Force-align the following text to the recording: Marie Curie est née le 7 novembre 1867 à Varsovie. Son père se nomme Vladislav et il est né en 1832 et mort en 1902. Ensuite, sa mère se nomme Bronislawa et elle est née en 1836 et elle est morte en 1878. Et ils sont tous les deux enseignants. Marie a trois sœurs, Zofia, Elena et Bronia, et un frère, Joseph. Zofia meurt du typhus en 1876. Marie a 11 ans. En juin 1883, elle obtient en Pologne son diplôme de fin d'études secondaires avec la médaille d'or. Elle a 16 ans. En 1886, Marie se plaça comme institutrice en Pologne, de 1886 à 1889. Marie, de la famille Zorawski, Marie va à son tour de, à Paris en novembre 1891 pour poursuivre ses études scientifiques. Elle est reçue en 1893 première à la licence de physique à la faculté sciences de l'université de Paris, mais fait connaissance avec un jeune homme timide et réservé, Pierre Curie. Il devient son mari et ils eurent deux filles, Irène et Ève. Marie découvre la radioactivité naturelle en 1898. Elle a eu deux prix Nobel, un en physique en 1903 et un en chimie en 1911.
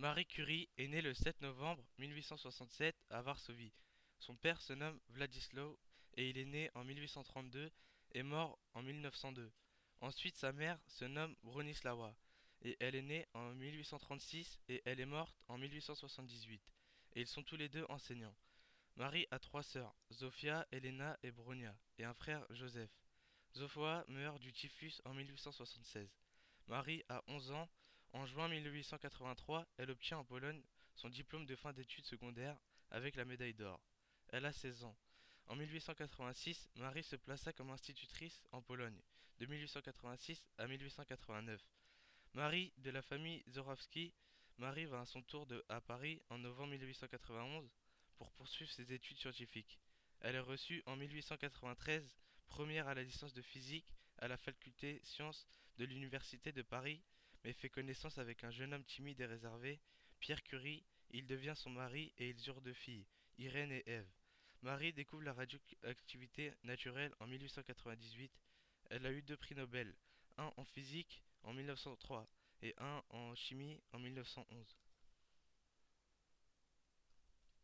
Marie 0.00 0.24
Curie 0.24 0.66
est 0.78 0.88
née 0.88 1.02
le 1.02 1.12
7 1.12 1.42
novembre 1.42 1.84
1867 1.98 2.96
à 3.10 3.20
Varsovie. 3.20 3.74
Son 4.18 4.34
père 4.34 4.58
se 4.62 4.72
nomme 4.72 4.98
Vladislav 5.10 5.76
et 6.14 6.30
il 6.30 6.38
est 6.38 6.46
né 6.46 6.70
en 6.74 6.84
1832 6.84 7.70
et 8.12 8.22
mort 8.22 8.58
en 8.72 8.82
1902. 8.82 9.52
Ensuite, 10.00 10.36
sa 10.36 10.52
mère 10.52 10.80
se 10.86 11.04
nomme 11.04 11.36
Bronislawa 11.42 12.16
et 12.62 12.78
elle 12.80 12.94
est 12.94 13.02
née 13.02 13.28
en 13.34 13.52
1836 13.52 14.58
et 14.70 14.80
elle 14.86 15.00
est 15.00 15.04
morte 15.04 15.36
en 15.48 15.58
1878. 15.58 16.62
Et 17.16 17.20
ils 17.20 17.26
sont 17.26 17.42
tous 17.42 17.56
les 17.56 17.68
deux 17.68 17.84
enseignants. 17.90 18.34
Marie 18.96 19.26
a 19.30 19.38
trois 19.38 19.62
sœurs, 19.62 19.94
Zofia, 20.14 20.66
Elena 20.72 21.18
et 21.22 21.30
Bronia, 21.30 21.76
et 21.98 22.04
un 22.04 22.14
frère, 22.14 22.46
Joseph. 22.48 22.90
Zofia 23.54 24.06
meurt 24.08 24.40
du 24.40 24.54
typhus 24.54 25.02
en 25.04 25.12
1876. 25.12 26.08
Marie 26.68 27.04
a 27.10 27.22
11 27.26 27.50
ans. 27.50 27.68
En 28.12 28.26
juin 28.26 28.48
1883, 28.48 29.66
elle 29.78 29.90
obtient 29.90 30.18
en 30.18 30.24
Pologne 30.24 30.62
son 30.94 31.08
diplôme 31.08 31.46
de 31.46 31.54
fin 31.54 31.72
d'études 31.72 32.06
secondaires 32.06 32.58
avec 32.90 33.14
la 33.16 33.24
médaille 33.24 33.54
d'or. 33.54 33.80
Elle 34.28 34.46
a 34.46 34.52
16 34.52 34.84
ans. 34.84 34.96
En 35.46 35.56
1886, 35.56 36.70
Marie 36.76 37.02
se 37.02 37.16
plaça 37.16 37.52
comme 37.52 37.70
institutrice 37.70 38.42
en 38.52 38.62
Pologne, 38.62 39.00
de 39.38 39.46
1886 39.46 40.44
à 40.58 40.66
1889. 40.66 41.60
Marie, 42.34 42.72
de 42.78 42.90
la 42.90 43.02
famille 43.02 43.42
Zorawski, 43.48 44.12
Marie 44.58 44.84
va 44.84 45.00
à 45.00 45.06
son 45.06 45.22
tour 45.22 45.46
de, 45.46 45.64
à 45.68 45.80
Paris 45.80 46.20
en 46.28 46.38
novembre 46.38 46.72
1891 46.72 47.70
pour 48.16 48.30
poursuivre 48.32 48.70
ses 48.70 48.92
études 48.92 49.18
scientifiques. 49.18 49.78
Elle 50.20 50.34
est 50.34 50.40
reçue 50.40 50.82
en 50.86 50.96
1893 50.96 52.16
première 52.48 52.88
à 52.88 52.94
la 52.94 53.02
licence 53.02 53.32
de 53.32 53.42
physique 53.42 53.94
à 54.18 54.28
la 54.28 54.36
faculté 54.36 55.00
sciences 55.04 55.46
de 55.78 55.86
l'université 55.86 56.52
de 56.52 56.62
Paris, 56.62 57.00
mais 57.44 57.52
fait 57.52 57.68
connaissance 57.68 58.18
avec 58.18 58.44
un 58.44 58.50
jeune 58.50 58.74
homme 58.74 58.84
timide 58.84 59.20
et 59.20 59.26
réservé, 59.26 59.80
Pierre 60.20 60.42
Curie. 60.42 60.84
Il 61.12 61.26
devient 61.26 61.54
son 61.56 61.70
mari 61.70 62.12
et 62.18 62.28
ils 62.28 62.48
eurent 62.48 62.60
deux 62.60 62.72
filles, 62.72 63.06
Irène 63.38 63.72
et 63.72 63.82
Ève. 63.86 64.08
Marie 64.62 64.92
découvre 64.92 65.22
la 65.22 65.32
radioactivité 65.32 66.52
naturelle 66.64 67.14
en 67.18 67.26
1898. 67.26 68.30
Elle 68.90 69.06
a 69.06 69.12
eu 69.12 69.22
deux 69.22 69.36
prix 69.36 69.54
Nobel, 69.54 69.94
un 70.36 70.52
en 70.56 70.64
physique 70.64 71.22
en 71.42 71.52
1903 71.52 72.28
et 72.62 72.74
un 72.78 73.02
en 73.10 73.34
chimie 73.34 73.80
en 73.92 73.98
1911. 73.98 74.76